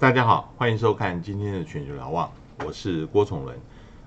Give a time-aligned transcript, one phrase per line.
[0.00, 2.32] 大家好，欢迎收看今天的全球瞭望，
[2.64, 3.54] 我是郭崇伦。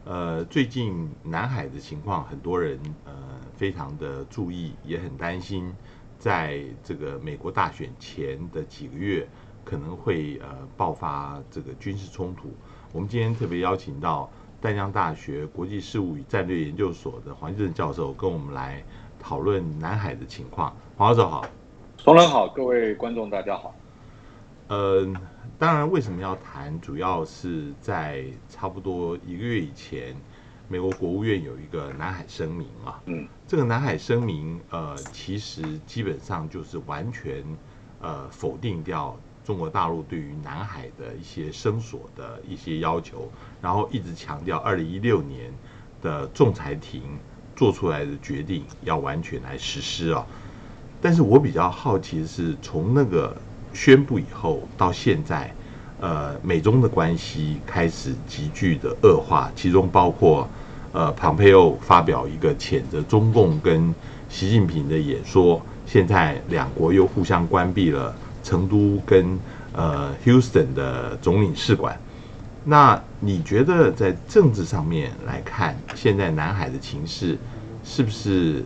[0.05, 3.13] 呃，最近南海的情况，很多人呃
[3.55, 5.71] 非常的注意，也很担心，
[6.17, 9.27] 在这个美国大选前的几个月，
[9.63, 12.51] 可能会呃爆发这个军事冲突。
[12.91, 14.27] 我们今天特别邀请到
[14.59, 18.83] 淡江大学国际事务与战略研究所的黄正教授，跟我们来
[19.19, 20.75] 讨论南海的情况。
[20.97, 21.45] 黄教授好，
[21.99, 23.75] 崇伦好，各位观众大家好。
[24.67, 25.05] 呃，
[25.59, 26.79] 当然，为什么要谈？
[26.79, 30.15] 主要是在差不多一个月以前，
[30.69, 33.01] 美国国务院有一个南海声明啊。
[33.05, 37.43] 嗯，这个南海声明，呃，其实基本上就是完全
[37.99, 43.29] 呃否定掉中国大陆对于南海的一些声索的一些要求，
[43.61, 45.51] 然后一直强调二零一六年
[46.01, 47.03] 的仲裁庭
[47.55, 50.25] 做出来的决定要完全来实施啊。
[51.01, 53.35] 但是我比较好奇的是，从那个。
[53.73, 55.53] 宣布以后到现在，
[55.99, 60.47] 呃，美中的关系开始急剧的恶化，其中包括
[60.91, 63.93] 呃，庞佩奥发表一个谴责中共跟
[64.29, 69.39] 习近平的演说，现在两国又互相关闭了成都跟
[69.73, 71.99] 呃 Houston 的总领事馆。
[72.63, 77.37] 那你觉得在政治上面来看，现在南海的情势
[77.83, 78.63] 是不是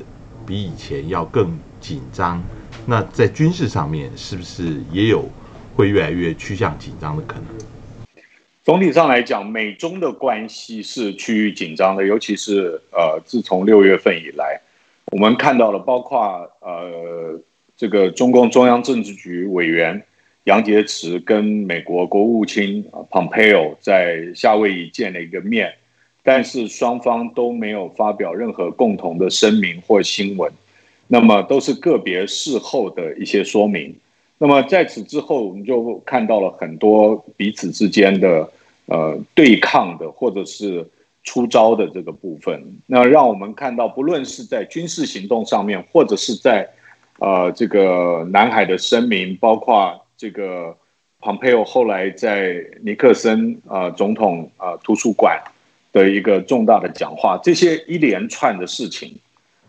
[0.48, 2.42] 比以前要更紧张？
[2.86, 5.30] 那在军事上面是不是也有
[5.76, 7.45] 会越来越趋向紧张的可能？
[8.64, 14.59] 总体上来讲，美中的关系是趋于紧张的，尤其是呃，自从六月份以来，
[15.12, 16.20] 我们看到了包括
[16.61, 17.39] 呃，
[17.76, 20.02] 这个中共中央政治局委员
[20.45, 25.73] 杨洁篪跟美国国务卿 Pompeo 在夏威夷见了一个面，
[26.28, 30.52] 但是双方都没有发表任何共同的声明或新闻。
[31.08, 33.95] 那么都是个别事后的一些说明。
[34.38, 38.52] 那么在此之后，我们就看到了很多彼此之间的
[38.88, 40.86] 呃对抗的，或者是
[41.23, 42.61] 出招的这个部分。
[42.88, 46.70] 那让我们看到，不论是在军事行动上面，或者是在
[47.20, 50.76] 呃这个南海的声明，包括这个
[51.21, 55.42] 蓬佩奥后来在尼克森啊总统啊图书馆
[55.97, 59.17] 的一个重大的讲话，这些一连串的事情。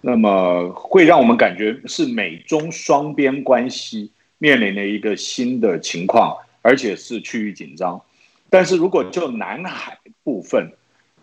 [0.02, 8.00] 那么会让我们感觉是美中双边关系面临了一个新的情况，而且是趋于紧张。
[8.50, 10.70] 但是如果就南海部分，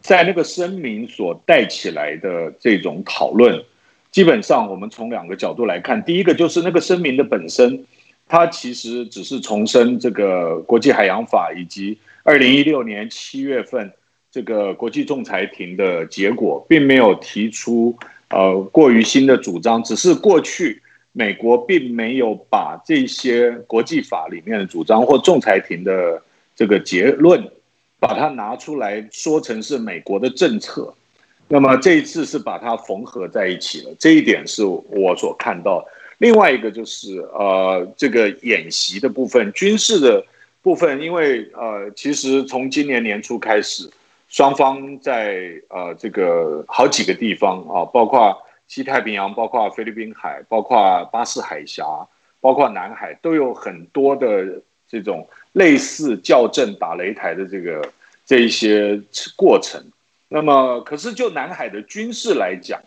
[0.01, 3.63] 在那个声明所带起来的这种讨论，
[4.11, 7.85] 基本上我们从两个角度来看，第一个就是那个声明的本身，
[8.27, 13.93] 它其实只是重申这个国际海洋法以及二零一六年七月份
[14.35, 17.96] 这个国际仲裁庭的结果，并没有提出。
[18.28, 20.81] 呃，过于新的主张，只是过去
[21.13, 26.22] 美国并没有把这些国际法里面的主张或仲裁庭的
[26.53, 27.50] 这个结论，
[27.97, 30.94] 把它拿出来说成是美国的政策。
[31.47, 35.88] 那么这一次是把它缝合在一起了，这一点是我所看到。
[36.17, 40.25] 另外一个就是呃，这个演习的部分，军事的
[40.62, 43.90] 部分，因为呃，其实从今年年初开始。
[44.35, 48.38] 双方在呃这个好几个地方啊，包括
[48.68, 51.85] 西太平洋，包括菲律宾海，包括巴士海峡，
[52.41, 57.90] 包括南海，都有很多的这种类似校正打擂台的这个
[58.25, 59.01] 这一些
[59.38, 59.81] 过程。
[60.28, 62.81] 那么，可是就南海的军事来讲，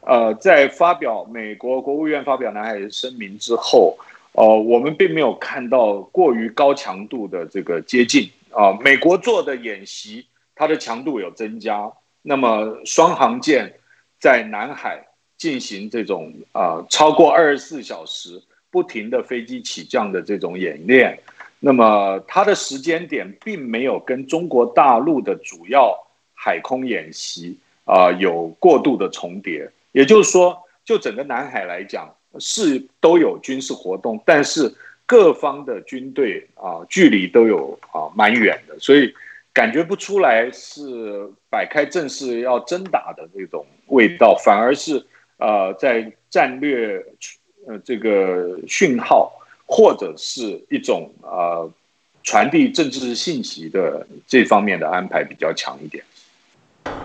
[0.00, 3.98] 呃，在发表美国国务院发表南海声明之后，
[4.32, 10.24] 呃，我们并没有看到过于高强度的这个接近啊，美国做的演习。
[10.56, 13.74] 它的强度有增加，那么双航舰
[14.18, 15.06] 在南海
[15.36, 21.20] 进行这种啊超过二十四小时不停的飞机起降的这种演练，
[21.60, 25.94] 那么它的时间点并没有跟中国大陆的主要
[26.32, 34.74] 海空演习啊有过度的重叠，也就是说，就整个南海来讲是都有军事活动，但是
[35.04, 39.14] 各方的军队啊距离都有啊蛮远的，所以。
[39.56, 45.02] 感觉不出来是摆开阵势要真打的那种味道，反而是
[45.38, 47.02] 呃在战略
[47.66, 49.32] 呃这个讯号
[49.64, 51.72] 或者是一种呃
[52.22, 56.04] 传递政治信息的这方面的安排比较强一点。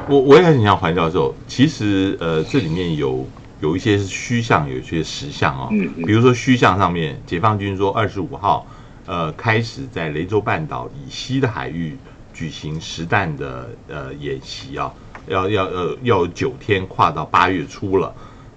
[0.10, 3.26] 我我也很想黄教授，其实呃这里面有
[3.62, 5.70] 有一些是虚像，有一些实像哦。
[5.72, 6.04] 嗯嗯。
[6.06, 8.68] 比如说虚像上面，解放军说二十五号
[9.06, 11.96] 呃开始在雷州半岛以西的海域。
[12.42, 14.92] 举行实弹的呃演习啊，
[15.28, 18.12] 要要呃要九天跨到八月初了，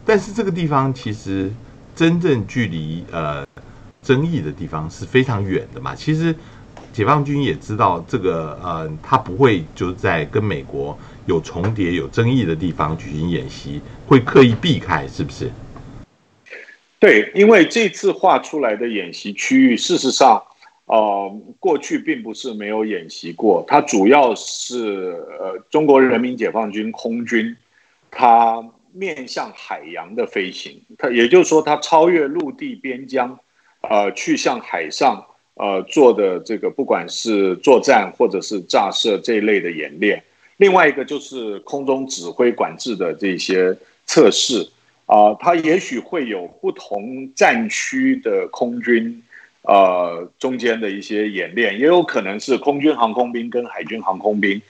[0.07, 1.53] 但是这个地方其实
[1.95, 3.47] 真正距离呃
[4.01, 5.95] 争议的地方是非常远的嘛。
[5.95, 6.35] 其实
[6.95, 15.51] 解放军也知道这个呃，他不会就在跟美国有重叠、有争议的地方举行演习，会刻意避开，是不是？
[16.99, 20.43] 对，因为这次画出来的演习区域，事实上，
[20.87, 27.57] 呃，过去并不是没有演习过，它主要是呃，中国人民解放军空军，
[28.11, 33.39] 它面向海洋的飞行，它也就是说，它超越陆地边疆，
[33.81, 40.23] 呃，去向海上，呃，做的这个不管是作战或者是炸射这一类的演练，
[40.59, 44.69] 另外一个就是空中指挥管制的这些测试。
[45.07, 49.23] 啊，它也许会有不同战区的空军，
[49.67, 54.61] 呃，中间的一些演练，也有可能是空军航空兵跟海军航空兵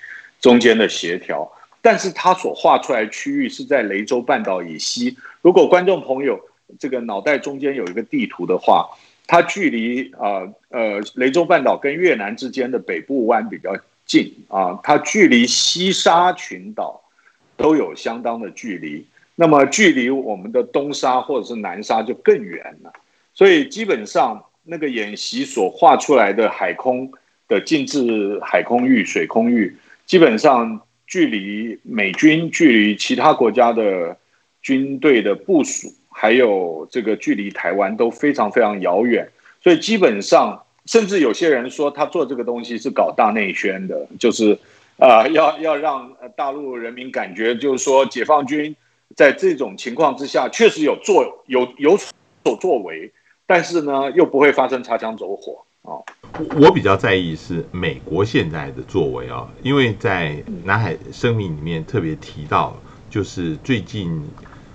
[0.40, 1.50] 中间的协调。
[1.82, 5.16] 但是它所画出来区域是在雷州半岛以西。
[5.42, 6.40] 如果观众朋友
[6.78, 8.88] 这个脑袋中间有一个地图的话，
[9.26, 13.76] 它距离啊呃雷州半岛跟越南之间的北部湾比较
[14.06, 17.02] 近啊，它距离西沙群岛
[17.56, 19.04] 都有相当的距离。
[19.34, 22.92] 那么距离我们的东沙或者是南沙就更远了，
[23.34, 27.10] 所以基本上那个演习所画出来的海空
[27.48, 29.76] 的禁制海空域、水空域，
[30.06, 34.16] 基本上距离美军、距离其他国家的
[34.62, 39.28] 军队的部署，还有这个距离台湾都非常非常遥远，
[39.62, 44.58] 所以基本上甚至有些人说他做这个东西是搞大内宣的，就是
[44.98, 48.74] 啊要要让大陆人民感觉就是说解放军。
[49.14, 53.12] 在这种情况之下，确实有作有有所作为，
[53.46, 56.00] 但是呢，又不会发生擦枪走火啊。
[56.56, 62.76] 我比较在意是美国现在的作为啊，因为在南海声明里面特别提到，
[63.10, 64.22] 就是最近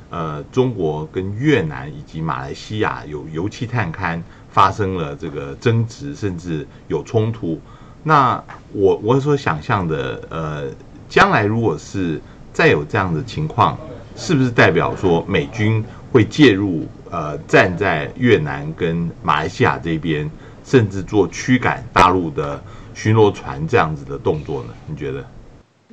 [0.10, 7.60] 呃，中国跟越南以及马来西亚有油气探勘发生了这个争执，甚至有冲突。
[8.04, 10.65] 那我我所想象的呃，
[11.10, 12.22] 将来如果是
[12.54, 13.77] 再有这样的情况。
[14.15, 15.81] 是不是代表说美军
[16.12, 16.86] 会介入？
[17.11, 20.29] 呃，站在越南跟马来西亚这边，
[20.63, 22.61] 甚至做驱赶大陆的
[22.94, 24.69] 巡逻船这样子的动作呢？
[24.88, 25.25] 你觉得？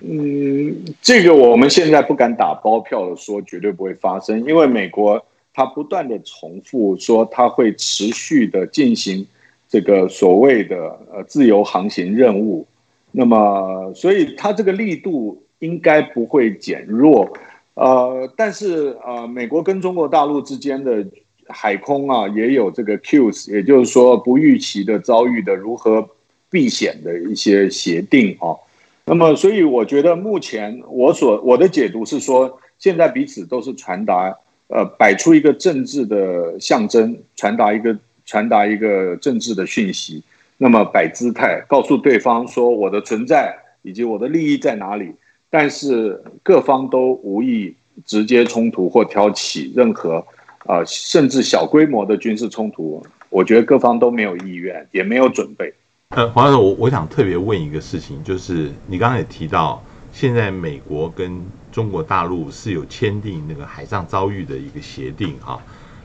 [0.03, 5.25] 嗯，这个我们现在不敢打包票的说绝对不会发生，因为美国
[5.55, 9.27] 它不断的重复说它会持续的进行
[9.67, 10.77] 这个所谓的
[11.11, 12.67] 呃自由航行任务，
[13.11, 17.27] 那么所以它这个力度应该不会减弱。
[17.77, 21.07] 呃，但是呃，美国跟中国大陆之间的
[21.47, 26.09] 海空啊，也有这个 Qs，也就是说不预期的遭遇的如何
[26.51, 28.57] 避险的一些协定啊。
[29.05, 34.35] 那么，所以我觉得目前我所我的解读是说，现在彼此都是传达
[34.69, 40.23] 呃，摆出一个政治的象征，传达一个传达一个政治的讯息。
[40.57, 45.13] 那么摆姿态，告诉对方说我的存在以及我的利益在哪里。
[45.59, 47.75] 但是各方都无意
[48.05, 50.23] 直接冲突或挑起任何，
[50.67, 53.03] 呃，甚至小规模的军事冲突。
[53.31, 55.73] 我觉得各方都没有意愿，也没有准备。
[56.11, 59.83] 呃，黄教授，我我想特别问一个事情，就是你刚刚也提到，
[60.13, 61.41] 现在美国跟
[61.73, 65.59] 中国大陆是有签订那个海上遭遇的一个协定哈。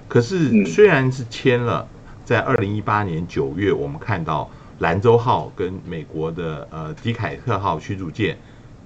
[0.07, 1.85] 可是虽然是签了，
[2.23, 4.49] 在二零一八年九月，我们看到
[4.79, 8.37] 兰州号跟美国的呃迪凯特号驱逐舰。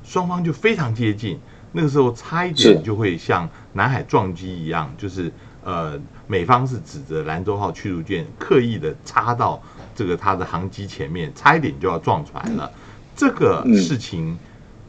[0.06, 1.40] 双方就非常接近，
[1.72, 5.32] 那个时候差一点就会像南海撞击一样，就是
[5.64, 9.62] 呃，美方是指着兰州号驱逐舰刻意的插到
[9.96, 12.72] 这个它的航机前面，差一点就要撞船了。
[13.16, 14.38] 这个事情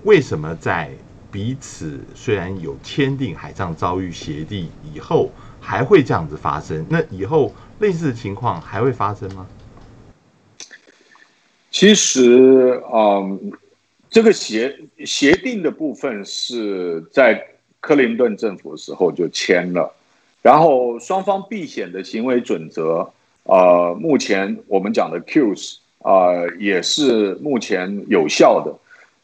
[0.04, 0.90] 为什么在
[1.32, 5.30] 彼此虽然有签订海上遭遇协定以后，
[5.61, 6.85] 还会这样子发生？
[6.90, 9.46] 那以后类似的情况还会发生吗？
[11.70, 13.52] 其实，嗯。
[14.16, 17.38] 这个协协定的部分是在
[17.80, 19.94] 克林顿政府的时候就签了，
[20.40, 28.75] 然后双方避险的行为准则，呃，目前我们讲的 Qs 啊，也是目前有效的，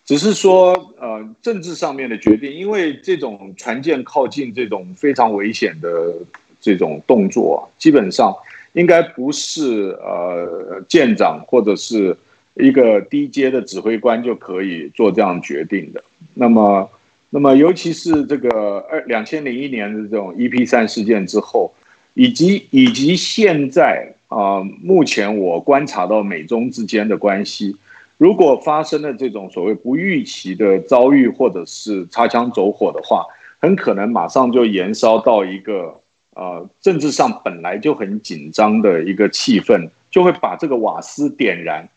[0.04, 6.12] 只是说呃政治上面的决定，因为这种船舰靠近这种非常危险的
[6.60, 8.36] 这种动作，基本上
[8.74, 12.14] 应该不是呃舰长或者是。
[12.54, 16.02] 一个低阶的指挥官就可以做这样决定的。
[16.34, 16.88] 那么，
[17.30, 21.72] 那么尤其是这个二两千零一年的这种 EP 三事件之后，
[22.14, 27.76] 以及以及现在啊，目前我观察到美中之间的关系，
[28.18, 33.24] 如果发生了这种所谓不预期的遭遇或者是擦枪走火的话，
[33.60, 36.00] 很可能马上就延烧到一个
[36.34, 41.88] 呃政治上本来就很紧张的一个气氛，就会把这个瓦斯点燃。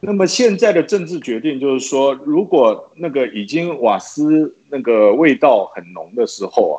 [0.00, 6.76] 那么现在的政治决定就是说，如果那个已经瓦斯那个味道很浓的时候啊，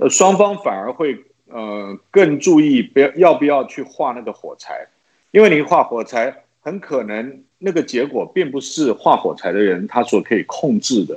[0.00, 1.16] 呃，双方反而会
[1.48, 4.86] 呃更注意不要要不要去画那个火柴，
[5.32, 11.16] 因为你画火柴，很可能那个结果并不是画火柴的人他所可以控制的。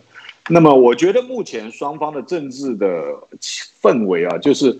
[0.49, 3.15] 那么我觉得目前双方的政治的
[3.81, 4.77] 氛围啊，就是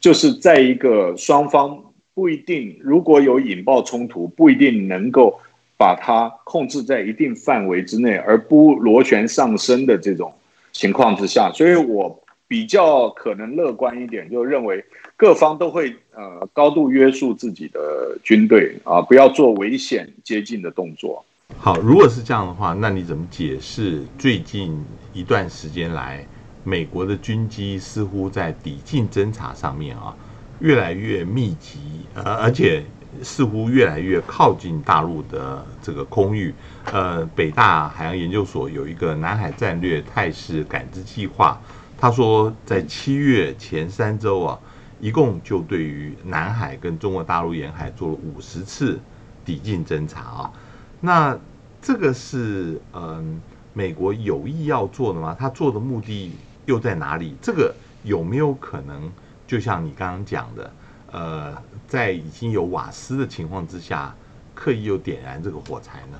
[0.00, 1.82] 就是在一个双方
[2.14, 5.40] 不一定如果有引爆冲突，不一定能够。
[5.78, 10.32] 把它控制在一定范围之内，而不螺旋上升的这种
[10.72, 14.82] 情况之下，所以我比较可能乐观一点，就认为
[15.16, 21.22] 各方都会呃高度约束自己的军队啊，不要做危险接近的动作。
[21.58, 26.26] 好，如果是这样的话，那你怎么解释最近一段时间来
[26.64, 30.16] 美国的军机似乎在抵近侦察上面啊
[30.60, 31.78] 越来越密集，
[32.14, 32.82] 呃，而且。
[33.22, 36.54] 似乎越来越靠近大陆的这个空域。
[36.92, 41.60] 呃，北大海洋研究所有一个南海战略态势感知计划，
[41.98, 44.58] 他说在七月前三周啊，
[45.00, 49.00] 一共就对于南海跟中国大陆沿海做了五十次
[49.44, 50.52] 抵近侦察啊。
[51.00, 51.36] 那
[51.82, 53.40] 这个是嗯，
[53.72, 55.36] 美国有意要做的吗？
[55.38, 56.32] 他做的目的
[56.66, 57.36] 又在哪里？
[57.42, 59.10] 这个有没有可能，
[59.46, 60.70] 就像你刚刚讲的？
[61.12, 64.14] 呃，在已经有瓦斯的情况之下，
[64.54, 66.18] 刻意又点燃这个火柴呢？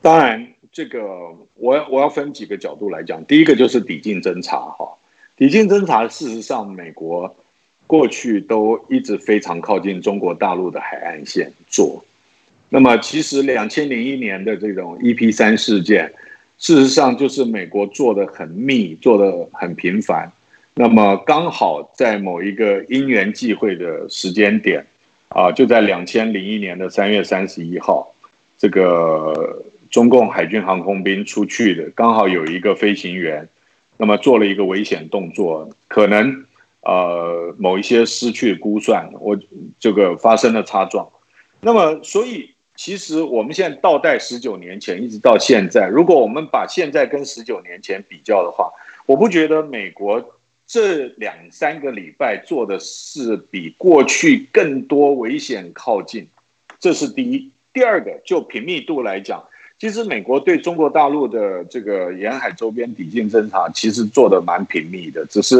[0.00, 1.00] 当然，这个
[1.54, 3.24] 我我要分几个角度来讲。
[3.24, 4.88] 第一个就是抵近侦查，哈，
[5.36, 7.34] 抵近侦查，事实上，美国
[7.86, 12.04] 过去都一直非常靠近中国大陆的海岸线做。
[12.68, 16.12] 那么，其实两千零一年的这种 EP 三事件，
[16.58, 20.30] 事实上就是美国做的很密，做的很频繁。
[20.74, 24.86] 那么刚好在某一个因缘际会的时间点，
[25.28, 28.14] 啊，就在两千零一年的三月三十一号，
[28.56, 33.46] 这个中共海军航空兵出去的，刚好有一个飞行员，
[33.98, 36.42] 那么做了一个危险动作，可能
[36.80, 39.38] 呃某一些失去估算，我
[39.78, 41.06] 这个发生了擦撞。
[41.60, 48.72] 那么所以其实我们现在倒带十九年前一直到现在，如果我们把现在跟十九年前比较的话，
[49.04, 50.34] 我不觉得美国。
[50.72, 56.26] 这两三个礼拜做的是比过去更多危险靠近，
[56.80, 57.50] 这是第一。
[57.74, 59.44] 第二个，就频密度来讲，
[59.78, 65.56] 其实美国对中国大陆的这个沿海周边抵近侦察其实做的蛮频密的，只是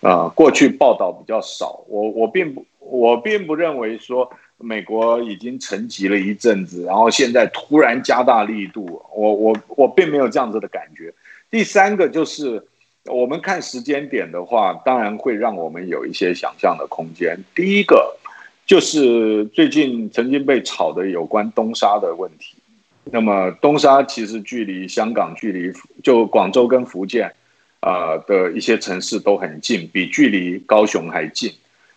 [0.00, 1.84] 呃过去报道比较少。
[1.86, 11.14] 我我并不我并不认为说美国已经沉寂了一阵子，然后现在突然加大力度，我我我并没有这样子的感觉。
[11.52, 12.66] 第三个就是。
[13.06, 17.38] 我们看时间点的话，当然会让我们有一些想象的空间。
[17.54, 18.16] 第一个
[18.66, 22.56] 就是最近曾经被炒的有关东沙的问题。
[23.04, 25.72] 那么东沙其实距离香港、距离
[26.02, 27.32] 就广州跟福建
[27.80, 31.52] 啊的一些城市都很近，比距离高雄还近。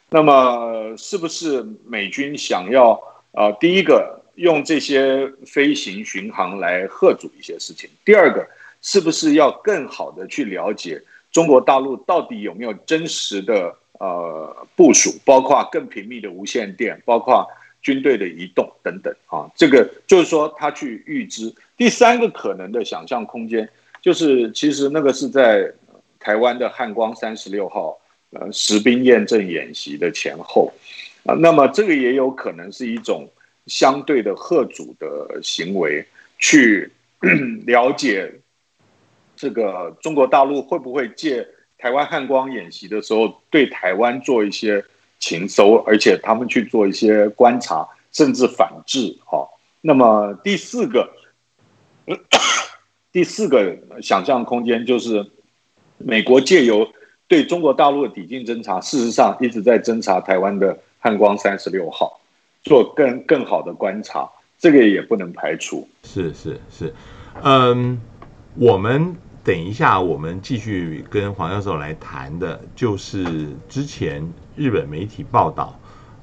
[0.09, 2.91] 那么是不是美军想要
[3.31, 3.51] 啊？
[3.53, 7.89] 第一个用这些飞行巡航来贺阻一些事情。
[8.05, 8.47] 第二个。
[8.81, 17.47] 是不是要更好的去了解中国大陆到底有没有真实的呃部署，包括更频密的无线电，包括
[17.81, 19.51] 军队的移动等等啊？
[19.55, 21.53] 这个就是说他去预知。
[21.77, 23.69] 第三个可能的想象空间，
[24.01, 25.71] 就是其实那个是在
[26.19, 27.99] 台湾的汉光三十六号
[28.31, 30.73] 呃实兵验证演习的前后
[31.25, 33.29] 啊，那么这个也有可能是一种
[33.67, 36.03] 相对的贺主的行为，
[36.37, 36.89] 去
[37.67, 38.33] 了解。
[39.39, 44.83] 这个中国大陆会不会借台湾汉光演习的时候对台湾做一些
[45.17, 49.17] 情搜，而且他们去做一些观察，甚至反制？
[49.23, 49.47] 哈，
[49.79, 51.09] 那么第四个，
[53.13, 55.25] 第四个想象空间就是
[55.97, 56.85] 美国借由
[57.29, 62.19] 对中国大陆的抵近侦察，事实上一直在侦查台湾的汉光三十六号，
[62.61, 65.87] 做更更好的观察，这个也不能排除。
[66.03, 66.93] 是是是，
[67.41, 68.01] 嗯，
[68.55, 69.15] 我们。
[69.41, 75.79] 等一下，我们继续跟黄教授来谈的，就是之前日本媒体报道，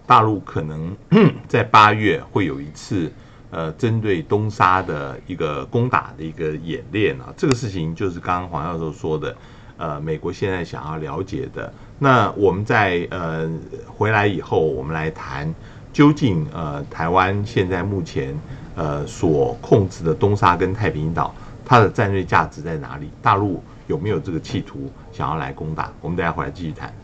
[0.06, 0.94] 大陆可能
[1.48, 3.10] 在八月会有一次，
[3.50, 7.32] 呃，针对东沙的一个攻打的一个演练啊。
[7.36, 9.36] 这个事情就是刚刚黄教授说的，
[9.78, 11.72] 呃，美国现在想要了解的。
[11.98, 13.50] 那我们在呃
[13.86, 15.52] 回来以后，我们来谈
[15.90, 18.38] 究竟呃台湾现在目前
[18.74, 21.34] 呃所控制的东沙跟太平岛。
[21.66, 23.10] 它的战略价值在哪里？
[23.20, 25.92] 大陆有没有这个企图想要来攻打？
[26.00, 26.94] 我们等下回来继续谈。